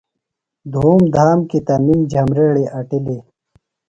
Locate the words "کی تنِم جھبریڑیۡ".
1.49-2.71